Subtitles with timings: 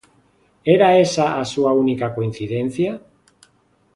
[0.75, 2.91] Era esa a súa única coincidencia?